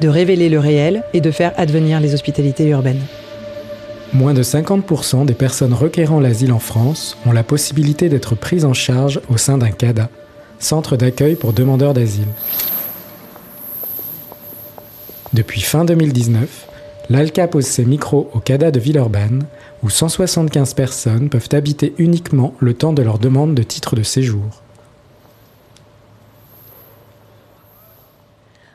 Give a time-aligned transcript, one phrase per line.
[0.00, 3.02] de révéler le réel et de faire advenir les hospitalités urbaines.
[4.12, 8.72] moins de 50% des personnes requérant l'asile en France ont la possibilité d'être prises en
[8.72, 10.08] charge au sein d'un CADA,
[10.58, 12.28] centre d'accueil pour demandeurs d'asile.
[15.32, 16.66] Depuis fin 2019,
[17.10, 19.44] l'ALCA pose ses micros au CADA de Villeurbanne,
[19.82, 24.62] où 175 personnes peuvent habiter uniquement le temps de leur demande de titre de séjour.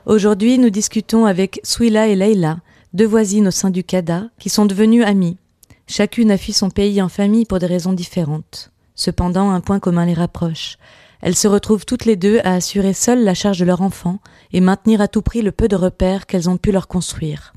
[0.07, 2.57] Aujourd'hui, nous discutons avec Souila et Leïla,
[2.93, 5.37] deux voisines au sein du CADA, qui sont devenues amies.
[5.85, 8.71] Chacune a fui son pays en famille pour des raisons différentes.
[8.95, 10.77] Cependant, un point commun les rapproche.
[11.21, 14.17] Elles se retrouvent toutes les deux à assurer seules la charge de leur enfant
[14.53, 17.53] et maintenir à tout prix le peu de repères qu'elles ont pu leur construire.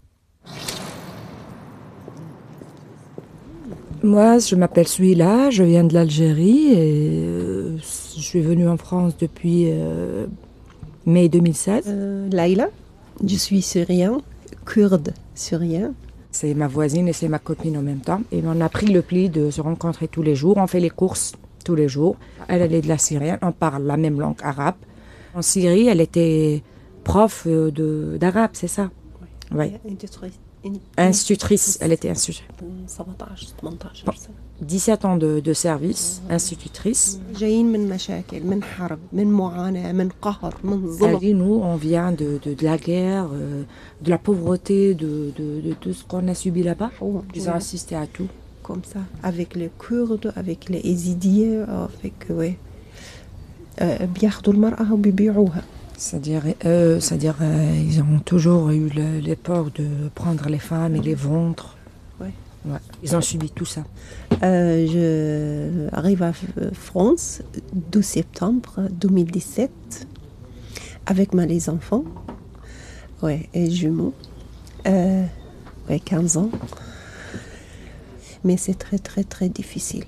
[4.02, 9.16] Moi, je m'appelle Souila, je viens de l'Algérie et euh, je suis venue en France
[9.18, 10.26] depuis euh,
[11.06, 11.84] mai 2016.
[11.86, 12.68] Euh, Laïla,
[13.24, 14.20] je suis syrien,
[14.64, 15.92] kurde syrien.
[16.30, 18.22] C'est ma voisine et c'est ma copine en même temps.
[18.32, 20.56] Et on a pris le pli de se rencontrer tous les jours.
[20.56, 22.16] On fait les courses tous les jours.
[22.48, 24.74] Elle, elle est de la Syrienne, on parle la même langue arabe.
[25.34, 26.62] En Syrie, elle était
[27.02, 28.90] prof euh, d'arabe, c'est ça?
[29.52, 29.72] Oui
[30.97, 32.45] Institutrice, elle était institutrice.
[34.61, 37.17] 17 ans de, de service, institutrice.
[37.39, 41.75] جايين من مشاكل من حرب من معاناة من قهر من Elle ظلم dit, nous, on
[41.77, 43.63] vient de, de, de la guerre, euh,
[44.01, 46.91] de la pauvreté, de, de, de tout ce qu'on a subi là-bas.
[47.01, 48.27] Oh, Ils ont ouais, assisté à tout.
[48.63, 52.53] comme ça avec les Kurdes avec les Yézidiens avec ouais
[53.79, 55.63] آه، بياخدوا المرأة وبيبيعوها
[55.96, 60.96] c'est-à-dire, euh, c'est-à-dire euh, ils ont toujours eu le- les peurs de prendre les femmes
[60.96, 61.76] et les ventres.
[62.20, 62.32] Ouais.
[62.66, 62.78] Ouais.
[63.02, 63.84] Ils ont subi tout ça.
[64.42, 66.32] Euh, je arrive à
[66.72, 67.42] France
[67.92, 70.06] 12 septembre 2017
[71.06, 72.04] avec ma les enfants
[73.22, 74.14] ouais, et jumeaux.
[74.86, 75.24] Euh,
[75.88, 76.50] ouais, 15 ans.
[78.42, 80.04] Mais c'est très très très difficile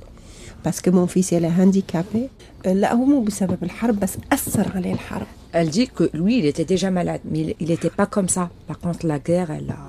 [0.65, 2.29] parce que mon fils il est handicapé.
[2.65, 5.27] Euh, لا هو مو بسبب الحرب بس أثر عليه الحرب.
[5.53, 8.49] Elle dit que lui, il était déjà malade, mais il n'était pas comme ça.
[8.67, 9.81] Par contre, la guerre, elle a,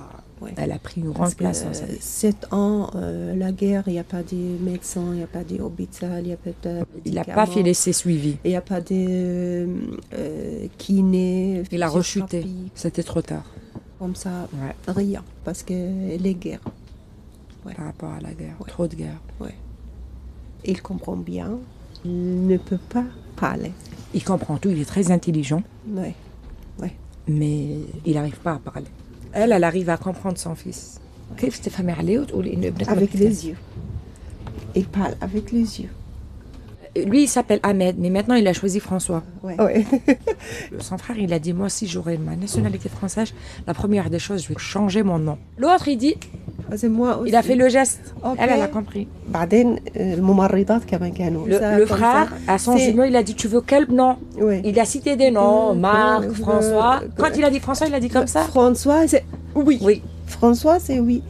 [0.45, 0.53] Ouais.
[0.57, 1.99] elle a pris une Parce grande que, place dans sa euh, vie.
[2.01, 4.41] sept ans, euh, la guerre, il n'y a pas de
[4.71, 6.73] médecin, il n'y a pas d'hôpital, il n'y a pas de.
[7.09, 8.33] Il n'a pas fait laisser suivi.
[8.45, 9.69] Il n'y a pas de
[10.15, 11.63] euh, kiné.
[11.71, 12.39] Il a rechuté.
[12.43, 13.47] physiothérapie, C'était trop tard.
[14.01, 14.75] Comme ça, Ouais.
[15.01, 15.23] rien.
[15.47, 15.75] Parce que
[16.27, 16.65] les guerres,
[17.77, 18.57] Par rapport à la guerre.
[18.61, 18.69] Ouais.
[18.75, 19.21] Trop de guerre.
[20.66, 21.58] Il comprend bien.
[22.06, 23.72] Il ne peut pas parler.
[24.14, 24.70] Il comprend tout.
[24.70, 25.64] Il est très intelligent.
[25.88, 26.14] Oui.
[26.80, 26.90] oui.
[27.28, 28.88] Mais il n'arrive pas à parler.
[29.34, 31.00] Elle, elle arrive à comprendre son fils.
[32.88, 33.58] Avec les yeux.
[34.76, 35.90] Il parle avec les yeux.
[37.06, 39.24] Lui, il s'appelle Ahmed, mais maintenant, il a choisi François.
[39.44, 39.60] Ouais.
[39.62, 39.86] Ouais.
[40.80, 43.34] Son frère, il a dit, moi, si j'aurais ma nationalité française,
[43.68, 45.38] la première des choses, je vais changer mon nom.
[45.58, 46.16] L'autre, il dit,
[46.70, 47.22] ah, c'est moi.
[47.26, 48.14] Il a fait le geste.
[48.24, 48.36] Okay.
[48.40, 49.08] Elle, elle a compris.
[49.98, 50.16] Euh,
[51.46, 54.18] le, le frère, à son jumeau, il a dit Tu veux quel nom.
[54.64, 57.02] Il a cité des noms Marc, François.
[57.18, 59.24] Quand il a dit François, il a dit comme ça François, c'est
[59.56, 59.80] oui.
[59.82, 60.02] oui.
[60.26, 61.24] François, c'est oui.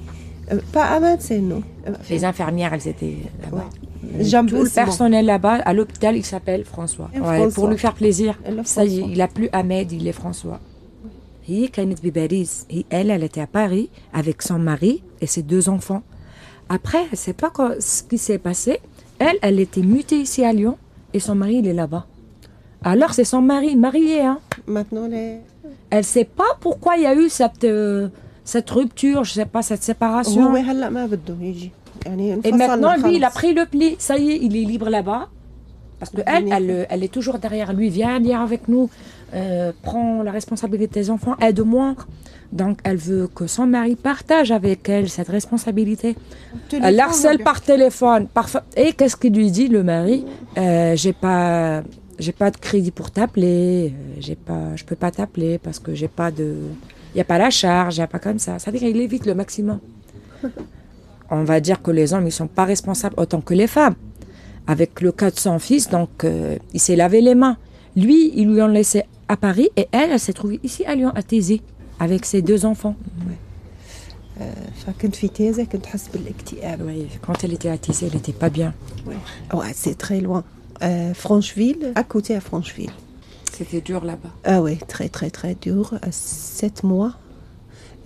[0.51, 1.61] Euh, pas Ahmed, c'est non.
[1.87, 3.57] Euh, Les infirmières, elles étaient là-bas.
[3.57, 4.23] Ouais.
[4.47, 7.09] Tout le personnel là-bas, à l'hôpital, il s'appelle François.
[7.13, 7.51] François.
[7.53, 8.39] Pour lui faire plaisir.
[8.63, 10.59] Ça y est, il n'a plus Ahmed, il est François.
[11.46, 12.66] هي كانت بباريس.
[12.70, 13.88] Et Elle, elle était à Paris
[14.20, 16.02] avec son mari et ses deux enfants.
[16.76, 18.72] Après, elle sait pas quoi- ce qui s'est passé.
[19.26, 20.76] Elle, elle était mutée ici à Lyon
[21.14, 22.04] et son mari, il est là-bas.
[22.92, 24.38] Alors, c'est son mari, marié, hein.
[24.76, 25.28] Maintenant, les.
[25.94, 28.08] Elle sait pas pourquoi il y a eu cette, euh,
[28.52, 30.42] cette rupture, je sais pas, cette séparation.
[30.42, 31.70] هو هلا ما بده يجي
[32.06, 33.38] يعني Et انفصلنا maintenant, lui, il a خلص.
[33.38, 33.96] pris le pli.
[33.98, 35.28] Ça y est, il est libre là-bas.
[36.00, 37.88] Parce que elle, elle, elle est toujours derrière lui.
[37.98, 38.86] Viens, viens avec nous.
[39.33, 41.35] Euh, prends la responsabilité des enfants.
[41.41, 41.95] Aide-moi.
[42.53, 46.15] Donc, elle veut que son mari partage avec elle cette responsabilité.
[46.69, 47.43] Téléphone, Elle harcèle bien.
[47.43, 48.27] par téléphone.
[48.77, 50.23] Et qu'est-ce qu'il lui dit, le mari?
[50.57, 51.83] Euh, J'ai pas,
[52.17, 53.93] j'ai pas de crédit pour t'appeler.
[53.93, 56.55] euh, J'ai pas, je peux pas t'appeler parce que j'ai pas de,
[57.13, 58.57] il y a pas la charge, il y a pas comme ça.
[58.59, 59.79] C'est-à-dire qu'il évite le maximum.
[61.29, 63.95] On va dire que les hommes, ils sont pas responsables autant que les femmes.
[64.67, 67.57] Avec le cas de son fils, donc euh, il s'est lavé les mains.
[67.97, 71.11] Lui, ils lui ont laissé à Paris et elle, elle s'est trouvée ici à Lyon,
[71.15, 71.61] à Thésée,
[71.99, 72.95] avec ses deux enfants.
[74.39, 74.51] Euh,
[77.21, 78.73] quand elle était à Thésée, elle n'était pas bien.
[79.05, 79.71] Ouais.
[79.73, 80.43] C'est très loin.
[80.83, 82.91] Euh, Francheville, à côté à Francheville.
[83.51, 84.29] C'était dur là-bas.
[84.43, 85.95] Ah oui, très très très dur.
[86.11, 87.13] Sept mois.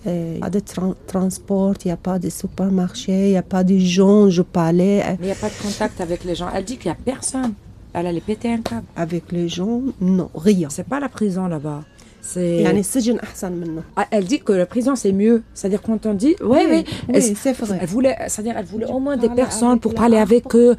[0.07, 3.37] Euh, il n'y a pas de transport, il n'y a pas de supermarché, il n'y
[3.37, 5.01] a pas de gens, je parlais.
[5.01, 6.49] Euh, Mais il n'y a pas de contact avec les gens.
[6.53, 7.53] Elle dit qu'il n'y a personne.
[7.93, 8.85] Elle allait péter un câble.
[8.95, 10.69] Avec les gens, non, rien.
[10.69, 11.81] C'est pas la prison là-bas.
[12.21, 12.63] C'est...
[13.95, 15.41] Ah, elle dit que la prison c'est mieux.
[15.53, 16.59] C'est-à-dire quand on dit, oui,
[17.09, 17.79] oui, c'est vrai.
[17.81, 20.75] Elle voulait, c'est-à-dire elle voulait au moins des personnes pour parler avec eux.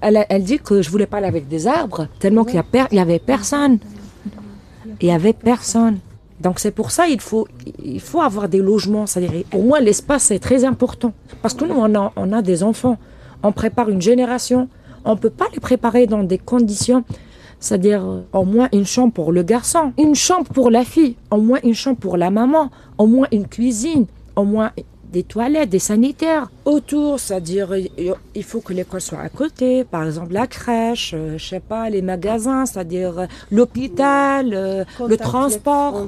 [0.00, 2.62] Elle, dit que je voulais parler avec des arbres tellement qu'il
[2.92, 3.78] y, avait personne.
[5.00, 5.98] Il y avait personne.
[6.40, 7.48] Donc c'est pour ça il faut
[7.82, 9.06] il faut avoir des logements.
[9.06, 11.12] C'est-à-dire pour moi l'espace c'est très important
[11.42, 12.96] parce que nous on a on a des enfants,
[13.42, 14.68] on prépare une génération
[15.06, 17.04] on peut pas les préparer dans des conditions.
[17.58, 18.04] C'est-à-dire
[18.34, 21.74] au moins une chambre pour le garçon, une chambre pour la fille, au moins une
[21.74, 24.04] chambre pour la maman, au moins une cuisine,
[24.36, 24.72] au moins
[25.10, 27.74] des toilettes, des sanitaires autour, c'est-à-dire
[28.34, 31.88] il faut que l'école soit à côté, par exemple la crèche, euh, je sais pas,
[31.88, 36.06] les magasins, c'est-à-dire euh, l'hôpital, euh, le transport.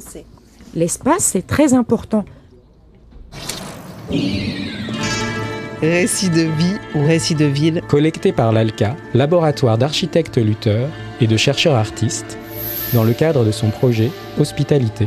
[0.74, 2.24] L'espace c'est très important.
[5.80, 10.88] Récit de vie ou récit de ville, Collecté par l'ALCA, laboratoire d'architectes lutteurs
[11.20, 12.36] et de chercheurs artistes,
[12.92, 14.10] dans le cadre de son projet
[14.40, 15.06] Hospitalité